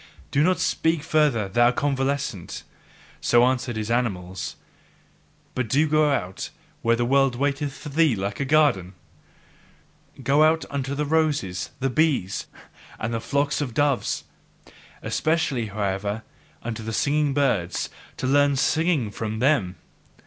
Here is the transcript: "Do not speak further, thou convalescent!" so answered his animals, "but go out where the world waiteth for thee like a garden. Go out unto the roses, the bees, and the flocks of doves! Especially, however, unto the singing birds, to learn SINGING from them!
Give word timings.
"Do 0.31 0.41
not 0.41 0.57
speak 0.59 1.03
further, 1.03 1.47
thou 1.47 1.69
convalescent!" 1.69 2.63
so 3.21 3.45
answered 3.45 3.75
his 3.75 3.91
animals, 3.91 4.55
"but 5.53 5.67
go 5.91 6.09
out 6.09 6.49
where 6.81 6.95
the 6.95 7.05
world 7.05 7.35
waiteth 7.35 7.73
for 7.77 7.89
thee 7.89 8.15
like 8.15 8.39
a 8.39 8.43
garden. 8.45 8.93
Go 10.23 10.43
out 10.43 10.65
unto 10.71 10.95
the 10.95 11.05
roses, 11.05 11.69
the 11.81 11.89
bees, 11.91 12.47
and 12.99 13.13
the 13.13 13.21
flocks 13.21 13.61
of 13.61 13.75
doves! 13.75 14.23
Especially, 15.03 15.67
however, 15.67 16.23
unto 16.63 16.81
the 16.81 16.93
singing 16.93 17.35
birds, 17.35 17.87
to 18.17 18.25
learn 18.25 18.55
SINGING 18.55 19.11
from 19.11 19.37
them! 19.37 19.75